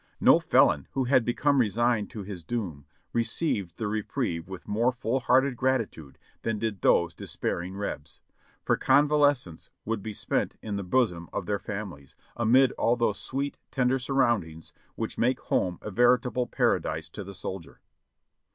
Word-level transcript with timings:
No 0.19 0.39
felon 0.39 0.87
who 0.93 1.03
had 1.03 1.23
become 1.23 1.59
resigned 1.59 2.09
to 2.09 2.23
his 2.23 2.43
doom 2.43 2.87
received 3.13 3.77
the 3.77 3.87
reprieve 3.87 4.47
with 4.49 4.67
more 4.67 4.91
full 4.91 5.19
hearted 5.19 5.55
gratitude 5.55 6.17
than 6.41 6.57
did 6.57 6.81
those 6.81 7.13
despairing 7.13 7.77
Rebs, 7.77 8.19
for 8.65 8.77
convalescence 8.77 9.69
would 9.85 10.01
be 10.01 10.11
spent 10.13 10.57
in 10.59 10.75
the 10.75 10.81
bosom 10.81 11.29
of 11.31 11.45
their 11.45 11.59
families, 11.59 12.15
amid 12.35 12.71
all 12.79 12.95
those 12.95 13.19
sweet, 13.19 13.59
ten 13.69 13.89
der 13.89 13.99
surroundings 13.99 14.73
which 14.95 15.19
make 15.19 15.39
home 15.39 15.77
a 15.83 15.91
veritable 15.91 16.47
paradise 16.47 17.07
to 17.09 17.23
the 17.23 17.35
soldier. 17.35 17.79